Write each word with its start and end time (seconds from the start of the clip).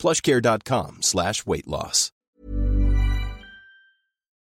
plushcare.com 0.00 1.02
slash 1.02 1.44
weight 1.46 1.66
loss. 1.66 2.12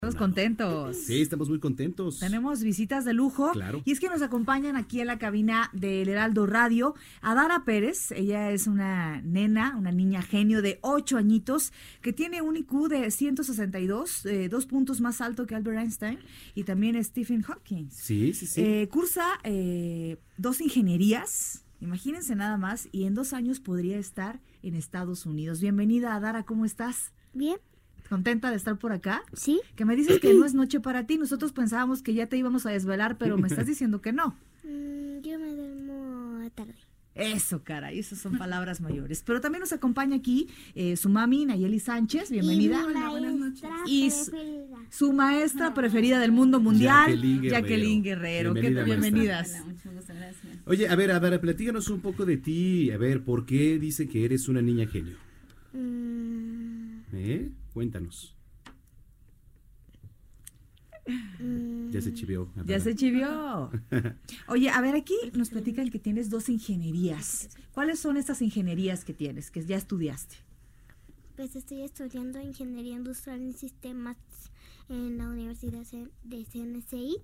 Estamos 0.02 0.16
contentos. 0.16 0.96
Sí, 0.96 1.22
estamos 1.22 1.48
muy 1.48 1.60
contentos. 1.60 2.18
Tenemos 2.18 2.64
visitas 2.64 3.04
de 3.04 3.12
lujo. 3.12 3.52
Claro. 3.52 3.82
Y 3.84 3.92
es 3.92 4.00
que 4.00 4.08
nos 4.08 4.20
acompañan 4.20 4.74
aquí 4.74 5.00
en 5.00 5.06
la 5.06 5.16
cabina 5.16 5.70
del 5.72 6.08
Heraldo 6.08 6.44
Radio 6.44 6.96
Adara 7.20 7.64
Pérez. 7.64 8.10
Ella 8.10 8.50
es 8.50 8.66
una 8.66 9.20
nena, 9.20 9.76
una 9.78 9.92
niña 9.92 10.20
genio 10.20 10.60
de 10.60 10.80
8 10.80 11.18
añitos 11.18 11.72
que 12.00 12.12
tiene 12.12 12.42
un 12.42 12.56
IQ 12.56 12.88
de 12.88 13.12
162, 13.12 14.26
eh, 14.26 14.48
dos 14.48 14.66
puntos 14.66 15.00
más 15.00 15.20
alto 15.20 15.46
que 15.46 15.54
Albert 15.54 15.78
Einstein 15.78 16.18
y 16.56 16.64
también 16.64 17.00
Stephen 17.04 17.42
Hawking. 17.42 17.88
Sí, 17.92 18.34
sí, 18.34 18.48
sí. 18.48 18.60
Eh, 18.60 18.88
cursa 18.90 19.38
eh, 19.44 20.16
dos 20.36 20.60
ingenierías. 20.60 21.62
Imagínense 21.86 22.36
nada 22.36 22.56
más, 22.58 22.88
y 22.92 23.04
en 23.06 23.14
dos 23.14 23.32
años 23.32 23.58
podría 23.58 23.98
estar 23.98 24.40
en 24.62 24.76
Estados 24.76 25.26
Unidos. 25.26 25.60
Bienvenida, 25.60 26.14
Adara, 26.14 26.44
¿cómo 26.44 26.64
estás? 26.64 27.12
Bien, 27.34 27.56
¿Contenta 28.08 28.50
de 28.50 28.56
estar 28.56 28.78
por 28.78 28.92
acá? 28.92 29.22
sí. 29.32 29.60
Que 29.74 29.84
me 29.84 29.96
dices 29.96 30.20
que 30.20 30.32
no 30.34 30.44
es 30.44 30.54
noche 30.54 30.78
para 30.80 31.06
ti. 31.06 31.18
Nosotros 31.18 31.52
pensábamos 31.52 32.00
que 32.02 32.14
ya 32.14 32.26
te 32.28 32.36
íbamos 32.36 32.66
a 32.66 32.70
desvelar, 32.70 33.18
pero 33.18 33.36
me 33.36 33.48
estás 33.48 33.66
diciendo 33.66 34.00
que 34.00 34.12
no. 34.12 34.36
Mm, 34.62 35.22
yo 35.22 35.38
me 35.40 35.48
duermo 35.54 36.48
tarde. 36.54 36.74
Eso, 37.14 37.62
caray, 37.62 37.98
esas 37.98 38.20
son 38.20 38.38
palabras 38.38 38.80
mayores. 38.80 39.22
Pero 39.22 39.40
también 39.40 39.60
nos 39.60 39.72
acompaña 39.72 40.16
aquí 40.16 40.48
eh, 40.74 40.96
su 40.96 41.08
mami, 41.10 41.44
Nayeli 41.46 41.78
Sánchez. 41.80 42.30
Bienvenida. 42.30 42.80
Y 42.86 42.86
mi 42.86 43.38
maestra 43.38 43.70
Y 43.86 44.10
su- 44.90 45.12
maestra 45.12 45.74
preferida 45.74 46.20
del 46.20 46.32
mundo 46.32 46.58
mundial, 46.60 47.20
Jacqueline 47.42 48.02
Guerrero. 48.02 48.54
Bienvenidas. 48.54 49.56
Hola, 49.56 49.64
mucho 49.72 49.92
gusto, 49.92 50.12
gracias. 50.14 50.51
Oye, 50.66 50.88
a 50.88 50.96
ver, 50.96 51.10
a 51.10 51.18
ver, 51.18 51.40
platícanos 51.40 51.88
un 51.88 52.00
poco 52.00 52.24
de 52.24 52.36
ti. 52.36 52.90
A 52.90 52.98
ver, 52.98 53.24
¿por 53.24 53.46
qué 53.46 53.78
dice 53.78 54.08
que 54.08 54.24
eres 54.24 54.48
una 54.48 54.62
niña 54.62 54.86
genio? 54.86 55.16
Mm, 55.72 57.00
¿Eh? 57.12 57.50
Cuéntanos. 57.72 58.36
Ya 61.90 62.00
se 62.00 62.14
chivió. 62.14 62.48
Ya 62.64 62.78
se 62.78 62.94
chivió. 62.94 63.70
Oye, 64.48 64.70
a 64.70 64.80
ver, 64.80 64.94
aquí 64.94 65.16
nos 65.34 65.50
platican 65.50 65.90
que 65.90 65.98
tienes 65.98 66.30
dos 66.30 66.48
ingenierías. 66.48 67.50
¿Cuáles 67.72 67.98
son 67.98 68.16
estas 68.16 68.40
ingenierías 68.40 69.04
que 69.04 69.12
tienes, 69.12 69.50
que 69.50 69.64
ya 69.64 69.76
estudiaste? 69.76 70.36
pues 71.42 71.56
estoy 71.56 71.82
estudiando 71.82 72.40
Ingeniería 72.40 72.94
Industrial 72.94 73.40
en 73.40 73.52
Sistemas 73.52 74.16
en 74.88 75.18
la 75.18 75.28
Universidad 75.28 75.84
de 76.22 76.44
CNCI 76.44 77.16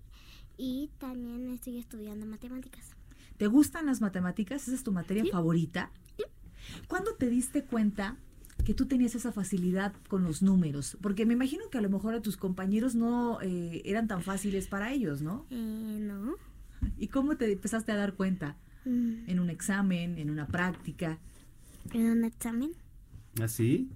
y 0.56 0.90
también 0.98 1.48
estoy 1.50 1.78
estudiando 1.78 2.26
Matemáticas. 2.26 2.97
¿Te 3.38 3.46
gustan 3.46 3.86
las 3.86 4.00
matemáticas? 4.00 4.62
¿Esa 4.68 4.74
es 4.74 4.82
tu 4.84 4.92
materia 4.92 5.22
Sí. 5.24 5.30
favorita? 5.30 5.90
¿Cuándo 6.86 7.14
te 7.14 7.30
diste 7.30 7.64
cuenta 7.64 8.16
que 8.64 8.74
tú 8.74 8.86
tenías 8.86 9.14
esa 9.14 9.32
facilidad 9.32 9.94
con 10.08 10.24
los 10.24 10.42
números? 10.42 10.98
Porque 11.00 11.24
me 11.24 11.32
imagino 11.34 11.70
que 11.70 11.78
a 11.78 11.80
lo 11.80 11.88
mejor 11.88 12.14
a 12.14 12.20
tus 12.20 12.36
compañeros 12.36 12.94
no 12.94 13.40
eh, 13.40 13.80
eran 13.84 14.06
tan 14.08 14.22
fáciles 14.22 14.66
para 14.66 14.92
ellos, 14.92 15.22
¿no? 15.22 15.46
Eh, 15.50 15.98
no. 16.00 16.34
¿Y 16.98 17.08
cómo 17.08 17.36
te 17.36 17.50
empezaste 17.50 17.92
a 17.92 17.96
dar 17.96 18.14
cuenta? 18.14 18.56
Mm, 18.84 19.28
¿En 19.28 19.40
un 19.40 19.50
examen? 19.50 20.18
¿En 20.18 20.30
una 20.30 20.46
práctica? 20.46 21.18
en 21.94 22.10
un 22.10 22.24
examen. 22.24 22.72
¿Ah, 23.40 23.48
sí? 23.48 23.88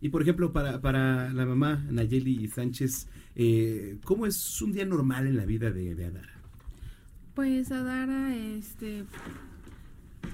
Y 0.00 0.08
por 0.08 0.22
ejemplo, 0.22 0.52
para, 0.52 0.80
para 0.80 1.32
la 1.32 1.46
mamá 1.46 1.84
Nayeli 1.90 2.48
Sánchez, 2.48 3.06
eh, 3.36 3.98
¿cómo 4.02 4.26
es 4.26 4.60
un 4.60 4.72
día 4.72 4.84
normal 4.84 5.26
en 5.28 5.36
la 5.36 5.44
vida 5.44 5.70
de, 5.70 5.94
de 5.94 6.06
Adara? 6.06 6.37
Pues 7.38 7.70
Adara 7.70 8.34
este, 8.34 9.04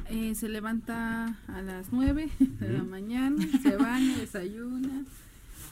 eh, 0.08 0.34
se 0.34 0.48
levanta 0.48 1.38
a 1.48 1.60
las 1.60 1.92
9 1.92 2.30
de 2.38 2.72
la 2.72 2.82
mañana, 2.82 3.44
se 3.62 3.76
baña, 3.76 4.16
desayuna, 4.16 5.04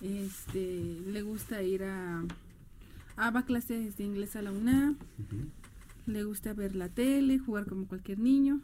este, 0.03 1.01
le 1.07 1.23
gusta 1.23 1.63
ir 1.63 1.85
a, 1.85 2.23
a 3.17 3.43
clases 3.47 3.97
de 3.97 4.05
inglés 4.05 4.37
a 4.37 4.43
la 4.43 4.53
UNAM, 4.53 4.99
Ujú. 5.21 5.47
le 6.05 6.25
gusta 6.25 6.53
ver 6.53 6.77
la 6.77 6.91
tele, 6.91 7.39
jugar 7.39 7.65
como 7.65 7.87
cualquier 7.87 8.19
niño. 8.19 8.61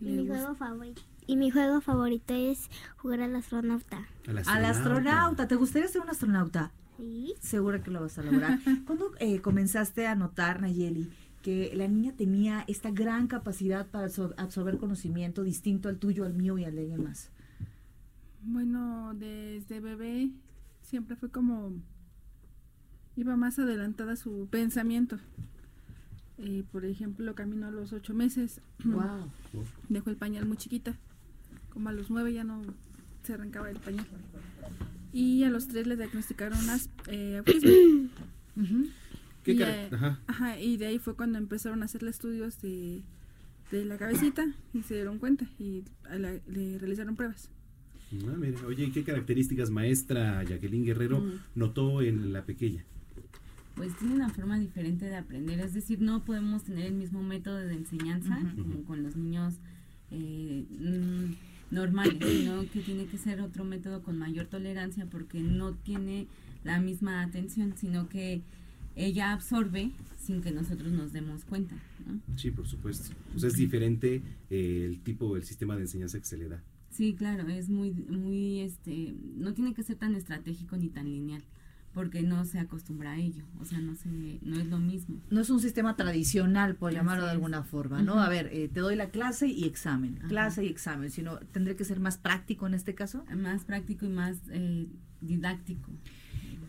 Le 0.00 0.20
mi 0.20 0.28
juego 0.28 0.54
favorito. 0.54 1.00
Y 1.26 1.36
mi 1.36 1.50
juego 1.50 1.80
favorito 1.80 2.34
es 2.34 2.68
jugar 2.98 3.22
al 3.22 3.34
astronauta. 3.36 4.06
Al 4.28 4.36
Al 4.46 4.64
astronauta. 4.66 5.48
¿Te 5.48 5.54
gustaría 5.54 5.88
ser 5.88 6.02
un 6.02 6.10
astronauta? 6.10 6.72
Sí. 6.98 7.32
Seguro 7.40 7.82
que 7.82 7.90
lo 7.90 8.02
vas 8.02 8.18
a 8.18 8.22
lograr. 8.22 8.58
¿Cuándo 8.84 9.12
eh, 9.18 9.40
comenzaste 9.40 10.06
a 10.06 10.14
notar, 10.14 10.60
Nayeli, 10.60 11.10
que 11.42 11.72
la 11.74 11.88
niña 11.88 12.12
tenía 12.16 12.64
esta 12.68 12.90
gran 12.90 13.26
capacidad 13.26 13.86
para 13.86 14.06
absor- 14.08 14.34
absorber 14.36 14.76
conocimiento 14.78 15.42
distinto 15.42 15.88
al 15.88 15.98
tuyo, 15.98 16.24
al 16.24 16.34
mío 16.34 16.58
y 16.58 16.64
al 16.64 16.74
de 16.74 16.82
alguien 16.82 17.04
más? 17.04 17.30
Bueno, 18.42 19.12
desde 19.14 19.80
bebé 19.80 20.30
siempre 20.82 21.16
fue 21.16 21.30
como 21.30 21.72
iba 23.16 23.36
más 23.36 23.58
adelantada 23.58 24.16
su 24.16 24.48
pensamiento. 24.50 25.18
Eh, 26.38 26.64
por 26.72 26.84
ejemplo, 26.86 27.34
camino 27.34 27.66
a 27.66 27.70
los 27.70 27.92
ocho 27.92 28.14
meses, 28.14 28.60
Wow. 28.84 29.30
dejó 29.88 30.08
el 30.10 30.16
pañal 30.16 30.46
muy 30.46 30.56
chiquita. 30.56 30.96
Como 31.72 31.88
a 31.88 31.92
los 31.92 32.10
nueve 32.10 32.32
ya 32.32 32.44
no 32.44 32.62
se 33.24 33.34
arrancaba 33.34 33.70
el 33.70 33.78
pañal. 33.78 34.06
Y 35.12 35.44
a 35.44 35.50
los 35.50 35.68
tres 35.68 35.86
le 35.86 35.96
diagnosticaron 35.96 36.70
as- 36.70 36.88
eh, 37.08 37.38
autismo. 37.38 37.70
¿Qué 39.44 39.52
y, 39.52 39.62
eh, 39.62 39.88
Ajá. 39.92 40.20
ajá, 40.26 40.60
y 40.60 40.76
de 40.76 40.86
ahí 40.86 40.98
fue 40.98 41.14
cuando 41.16 41.38
empezaron 41.38 41.82
a 41.82 41.86
hacerle 41.86 42.10
estudios 42.10 42.60
de, 42.60 43.02
de 43.70 43.84
la 43.84 43.96
cabecita 43.96 44.46
y 44.74 44.82
se 44.82 44.94
dieron 44.94 45.18
cuenta 45.18 45.46
y 45.58 45.82
a 46.08 46.16
la- 46.16 46.38
le 46.46 46.78
realizaron 46.78 47.16
pruebas. 47.16 47.50
Ah, 48.12 48.34
mira. 48.36 48.58
Oye, 48.66 48.84
¿y 48.86 48.90
qué 48.90 49.04
características 49.04 49.70
maestra 49.70 50.42
Jacqueline 50.44 50.84
Guerrero 50.84 51.20
Mm. 51.20 51.32
notó 51.54 52.02
en 52.02 52.32
la 52.32 52.44
pequeña? 52.44 52.84
Pues 53.76 53.96
tiene 53.96 54.14
una 54.16 54.28
forma 54.28 54.58
diferente 54.58 55.06
de 55.06 55.16
aprender, 55.16 55.58
es 55.60 55.72
decir, 55.72 56.00
no 56.02 56.22
podemos 56.24 56.64
tener 56.64 56.86
el 56.86 56.94
mismo 56.94 57.22
método 57.22 57.56
de 57.56 57.72
enseñanza 57.74 58.36
como 58.56 58.82
con 58.84 59.02
los 59.02 59.16
niños 59.16 59.54
eh, 60.10 60.64
mm, 60.68 61.74
normales, 61.74 62.18
sino 62.20 62.68
que 62.68 62.80
tiene 62.80 63.06
que 63.06 63.16
ser 63.16 63.40
otro 63.40 63.64
método 63.64 64.02
con 64.02 64.18
mayor 64.18 64.46
tolerancia 64.48 65.06
porque 65.06 65.40
no 65.40 65.74
tiene 65.74 66.26
la 66.64 66.80
misma 66.80 67.22
atención, 67.22 67.74
sino 67.76 68.08
que 68.08 68.42
ella 68.96 69.32
absorbe 69.32 69.92
sin 70.18 70.42
que 70.42 70.50
nosotros 70.50 70.92
nos 70.92 71.12
demos 71.12 71.44
cuenta. 71.44 71.76
¿no? 72.06 72.20
Sí, 72.36 72.50
por 72.50 72.66
supuesto. 72.66 73.14
Pues 73.32 73.44
es 73.44 73.54
diferente 73.54 74.22
eh, 74.50 74.84
el 74.86 75.00
tipo, 75.00 75.36
el 75.36 75.44
sistema 75.44 75.76
de 75.76 75.82
enseñanza 75.82 76.18
que 76.18 76.24
se 76.26 76.36
le 76.36 76.48
da. 76.48 76.62
Sí, 76.90 77.14
claro, 77.14 77.48
es 77.48 77.68
muy, 77.68 77.92
muy, 77.92 78.60
este, 78.60 79.14
no 79.36 79.54
tiene 79.54 79.74
que 79.74 79.82
ser 79.82 79.96
tan 79.96 80.14
estratégico 80.16 80.76
ni 80.76 80.88
tan 80.88 81.04
lineal, 81.08 81.42
porque 81.94 82.22
no 82.22 82.44
se 82.44 82.58
acostumbra 82.58 83.12
a 83.12 83.16
ello, 83.18 83.44
o 83.60 83.64
sea, 83.64 83.78
no 83.80 83.94
se, 83.94 84.08
no 84.42 84.58
es 84.58 84.66
lo 84.66 84.78
mismo. 84.78 85.20
No 85.30 85.40
es 85.40 85.50
un 85.50 85.60
sistema 85.60 85.94
tradicional, 85.96 86.74
por 86.74 86.88
Así 86.90 86.96
llamarlo 86.96 87.24
de 87.24 87.30
es. 87.30 87.34
alguna 87.34 87.62
forma, 87.62 88.02
¿no? 88.02 88.20
A 88.20 88.28
ver, 88.28 88.48
eh, 88.52 88.68
te 88.68 88.80
doy 88.80 88.96
la 88.96 89.10
clase 89.10 89.46
y 89.46 89.64
examen, 89.64 90.16
Ajá. 90.18 90.28
clase 90.28 90.64
y 90.64 90.68
examen, 90.68 91.10
sino 91.10 91.38
tendré 91.52 91.76
que 91.76 91.84
ser 91.84 92.00
más 92.00 92.18
práctico 92.18 92.66
en 92.66 92.74
este 92.74 92.94
caso. 92.96 93.24
Más 93.36 93.64
práctico 93.64 94.04
y 94.04 94.08
más 94.10 94.36
eh, 94.50 94.88
didáctico. 95.20 95.92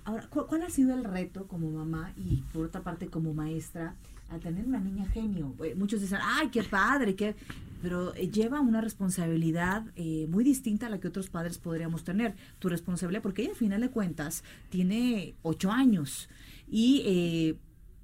Ahora, 0.06 0.28
¿cu- 0.28 0.46
¿cuál 0.48 0.64
ha 0.64 0.70
sido 0.70 0.94
el 0.96 1.04
reto 1.04 1.48
como 1.48 1.70
mamá 1.70 2.14
y 2.18 2.38
por 2.54 2.66
otra 2.66 2.82
parte 2.82 3.08
como 3.08 3.34
maestra 3.34 3.96
al 4.30 4.40
tener 4.40 4.66
una 4.66 4.80
niña 4.80 5.06
genio? 5.08 5.54
Eh, 5.64 5.76
muchos 5.76 6.02
dicen, 6.02 6.20
ay, 6.22 6.50
qué 6.50 6.64
padre, 6.64 7.16
qué... 7.16 7.36
pero 7.82 8.14
eh, 8.16 8.30
lleva 8.30 8.62
una 8.62 8.82
responsabilidad 8.82 9.86
eh, 9.96 10.28
muy 10.30 10.44
distinta 10.44 10.88
a 10.88 10.90
la 10.90 11.00
que 11.00 11.08
otros 11.08 11.30
padres 11.30 11.58
podríamos 11.58 12.04
tener. 12.04 12.36
Tu 12.60 12.70
responsabilidad, 12.70 13.22
porque 13.22 13.44
ella 13.44 13.52
al 13.52 13.58
final 13.58 13.82
de 13.82 13.90
cuentas 13.90 14.44
tiene 14.70 15.36
ocho 15.44 15.72
años 15.72 16.30
y 16.68 17.58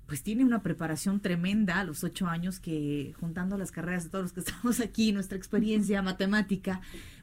pues 0.07 0.23
tiene 0.23 0.45
una 0.45 0.63
preparación 0.63 1.19
tremenda 1.19 1.79
a 1.79 1.83
los 1.83 2.03
ocho 2.05 2.27
años 2.27 2.61
que 2.61 3.13
juntando 3.19 3.57
las 3.57 3.71
carreras 3.71 4.05
de 4.05 4.09
todos 4.09 4.23
los 4.23 4.33
que 4.33 4.39
estamos 4.49 4.79
aquí, 4.79 5.11
nuestra 5.11 5.37
experiencia 5.37 6.01
matemática, 6.01 6.79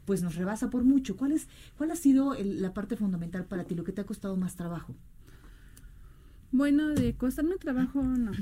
pues 0.07 0.23
nos 0.23 0.35
rebasa 0.37 0.71
por 0.71 0.85
mucho. 0.85 1.17
¿Cuál, 1.17 1.33
es, 1.33 1.49
cuál 1.77 1.91
ha 1.91 1.97
sido 1.97 2.35
el- 2.35 2.61
la 2.63 2.75
parte 2.75 2.97
fundamental 2.97 3.45
para 3.47 3.65
ti, 3.65 3.75
lo 3.75 3.85
que 3.85 3.93
te 3.93 4.01
ha 4.01 4.07
costado 4.07 4.37
más 4.37 4.57
trabajo? 4.57 4.95
Bueno, 6.53 6.89
de 6.89 7.15
costarme 7.15 7.57
trabajo, 7.57 8.03
no. 8.03 8.33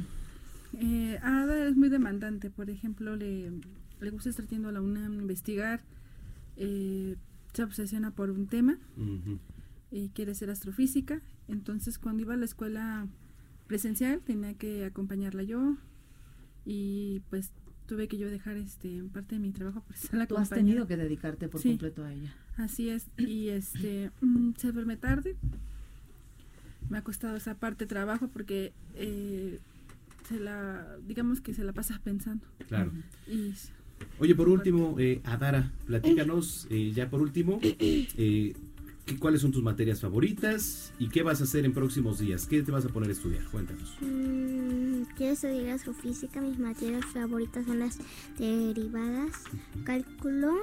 Eh, 0.75 1.19
Ada 1.23 1.67
es 1.67 1.76
muy 1.76 1.88
demandante, 1.88 2.50
por 2.50 2.70
ejemplo, 2.70 3.17
le, 3.17 3.50
le 4.00 4.11
gusta 4.11 4.31
estar 4.31 4.47
yendo 4.47 4.69
a 4.69 4.73
la 4.73 4.81
UNAM, 4.82 5.14
investigar, 5.14 5.81
eh, 6.56 7.17
se 7.53 7.62
obsesiona 7.62 8.11
por 8.11 8.31
un 8.31 8.47
tema 8.47 8.79
y 9.91 10.08
quiere 10.11 10.35
ser 10.35 10.50
astrofísica. 10.50 11.20
Entonces, 11.49 11.99
cuando 11.99 12.23
iba 12.23 12.35
a 12.35 12.38
la 12.38 12.44
escuela 12.44 13.06
presencial, 13.67 14.20
tenía 14.20 14.55
que 14.55 14.85
acompañarla 14.85 15.43
yo 15.43 15.76
y 16.65 17.20
pues 17.31 17.50
tuve 17.87 18.08
que 18.08 18.17
yo 18.19 18.29
dejar 18.31 18.56
este 18.56 19.02
parte 19.12 19.34
de 19.34 19.40
mi 19.40 19.50
trabajo 19.50 19.82
por 19.82 19.96
ser 19.96 20.14
la 20.14 20.26
Tú 20.26 20.37
has 20.37 20.49
tenido 20.50 20.87
que 20.87 20.96
dedicarte 20.96 21.49
por 21.49 21.61
Sí. 21.61 21.70
completo 21.70 22.05
a 22.05 22.12
ella. 22.12 22.34
Así 22.56 22.88
es, 22.88 23.06
y 23.19 23.49
este 23.49 24.11
mm, 24.20 24.52
se 24.56 24.73
duerme 24.73 24.96
tarde. 24.96 25.37
Me 26.88 26.99
ha 26.99 27.02
costado 27.05 27.37
esa 27.37 27.55
parte 27.55 27.84
de 27.84 27.88
trabajo 27.88 28.29
porque 28.29 28.73
eh, 28.94 29.61
se 30.29 30.38
la, 30.40 30.96
digamos 31.06 31.40
que 31.40 31.55
se 31.55 31.64
la 31.64 31.73
pasa 31.73 32.00
pensando. 32.02 32.44
Claro. 32.69 32.93
Y 33.26 33.52
Oye, 34.19 34.34
por 34.34 34.49
último, 34.49 34.96
eh, 34.99 35.20
Adara, 35.25 35.70
platícanos, 35.87 36.67
eh, 36.70 36.93
ya 36.94 37.08
por 37.08 37.23
último, 37.23 37.61
eh, 37.62 38.52
¿qué- 39.06 39.17
¿cuáles 39.19 39.40
son 39.40 39.52
tus 39.52 39.62
materias 39.62 40.00
favoritas 40.00 40.93
y 40.99 41.08
qué 41.08 41.23
vas 41.23 41.40
a 41.40 41.44
hacer 41.44 41.64
en 41.64 41.73
próximos 41.73 42.19
días? 42.19 42.46
¿Qué 42.46 42.62
te 42.62 42.73
vas 42.73 42.84
a 42.84 42.88
poner 42.88 43.08
a 43.11 43.12
estudiar? 43.12 43.44
Cuéntanos. 43.46 43.96
Mm, 44.00 44.42
quiero 45.23 45.35
estudiar 45.35 45.77
astrofísica. 45.77 46.41
Mis 46.41 46.59
materias 46.59 47.05
favoritas 47.07 47.65
son 47.65 47.79
las 47.79 47.99
derivadas, 48.39 49.45
cálculo 49.85 50.57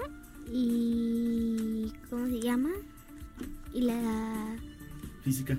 y. 0.52 1.94
¿Cómo 2.10 2.28
se 2.28 2.42
llama? 2.42 2.70
Y 3.74 3.82
la. 3.82 4.58
¿Física? 5.24 5.58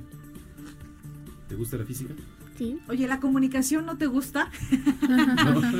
¿Te 1.48 1.54
gusta 1.54 1.78
la 1.78 1.86
física? 1.86 2.12
Sí. 2.58 2.78
Oye, 2.88 3.08
¿la 3.08 3.20
comunicación 3.20 3.86
no 3.86 3.96
te 3.96 4.06
gusta? 4.06 4.50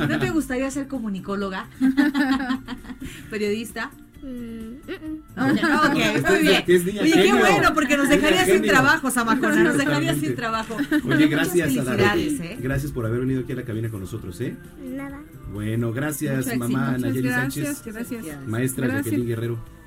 ¿No 0.09 0.17
te 0.17 0.31
gustaría 0.31 0.71
ser 0.71 0.87
comunicóloga? 0.87 1.69
¿Periodista? 3.29 3.91
Mm, 4.23 4.27
mm, 4.27 4.91
mm. 4.91 5.23
Ah, 5.35 5.51
ok, 5.89 6.29
muy 6.29 6.39
bien. 6.41 6.63
Es 6.67 6.85
niña 6.85 7.01
Oye, 7.01 7.11
qué 7.11 7.21
genio. 7.23 7.37
bueno, 7.39 7.73
porque 7.73 7.97
nos 7.97 8.07
dejaría 8.09 8.45
sin 8.45 8.61
trabajo, 8.61 9.09
Zamacona, 9.09 9.63
nos 9.63 9.77
dejaría 9.77 10.13
sin 10.15 10.35
trabajo. 10.35 10.77
Oye, 11.09 11.27
gracias, 11.27 11.69
Muchas 11.69 11.87
Adara. 11.87 12.11
felicidades, 12.11 12.51
¿eh? 12.51 12.57
Gracias 12.61 12.91
por 12.91 13.05
haber 13.05 13.21
venido 13.21 13.41
aquí 13.41 13.53
a 13.53 13.55
la 13.55 13.63
cabina 13.63 13.89
con 13.89 14.01
nosotros, 14.01 14.39
¿eh? 14.41 14.55
Nada. 14.83 15.21
Bueno, 15.51 15.91
gracias, 15.91 16.45
Mucho 16.45 16.57
mamá 16.59 16.97
Nayeli 16.97 17.27
gracias, 17.29 17.77
Sánchez, 17.79 17.93
gracias. 17.93 18.47
maestra 18.47 18.85
Gracias. 18.87 19.05
Jacqueline 19.05 19.27
Guerrero. 19.27 19.80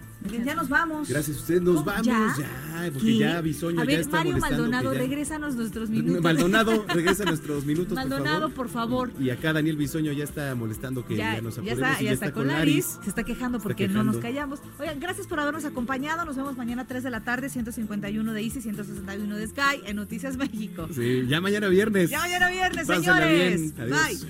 Ya 0.45 0.55
nos 0.55 0.69
vamos. 0.71 1.09
Gracias 1.09 1.37
a 1.37 1.41
usted, 1.41 1.61
nos 1.61 1.75
¿Cómo? 1.77 1.85
vamos 1.87 2.07
¿Ya? 2.07 2.35
ya, 2.39 2.91
porque 2.93 3.07
¿Qué? 3.09 3.19
ya 3.19 3.41
Bisoño 3.43 3.79
A 3.81 3.85
ya 3.85 3.91
ver, 3.91 4.01
está 4.01 4.17
Mario. 4.17 4.39
Maldonado, 4.39 4.93
ya- 4.95 4.99
regrésanos 4.99 5.55
nuestros 5.55 5.91
minutos. 5.91 6.23
Maldonado, 6.23 6.85
regresa 6.95 7.25
nuestros 7.25 7.65
minutos, 7.67 7.95
Maldonado, 7.95 8.49
por 8.49 8.55
por 8.65 8.69
favor. 8.71 9.11
Y 9.21 9.29
acá 9.31 9.53
Daniel 9.53 9.77
Bisoño 9.77 10.13
ya 10.13 10.25
está 10.25 10.55
molestando 10.55 11.05
que 11.07 11.17
ya, 11.17 11.35
Ya, 11.35 11.43
nos 11.43 11.57
ya 11.57 11.61
apuremos 11.61 11.89
está, 11.91 12.03
y 12.03 12.05
ya 12.07 12.13
está 12.13 12.33
con 12.33 12.47
Laris. 12.49 12.99
Se 13.03 13.09
está 13.11 13.23
quejando 13.25 13.59
Está 13.59 13.63
porque 13.69 13.87
no 13.87 14.03
nos 14.03 14.17
callamos. 14.17 14.61
Oigan, 14.79 14.99
gracias 14.99 15.27
por 15.27 15.39
habernos 15.41 15.67
acompañado. 15.67 16.25
Nos 16.25 16.37
vemos 16.37 16.57
mañana 16.57 16.83
a 16.83 16.87
3 16.87 17.03
de 17.05 17.11
la 17.11 17.21
tarde, 17.21 17.51
151 17.51 18.33
de 18.33 18.41
Easy, 18.43 18.63
161 18.63 19.37
de 19.37 19.47
Sky, 19.47 19.83
en 19.87 19.97
Noticias 19.97 20.37
México. 20.39 20.89
Sí, 20.95 21.27
ya 21.29 21.43
mañana 21.43 21.69
viernes. 21.69 22.09
Ya 22.11 22.21
mañana 22.21 22.49
viernes, 22.49 22.87
Pásenla 22.87 23.15
señores. 23.19 23.61
bien. 23.77 23.93
Adiós. 23.93 24.27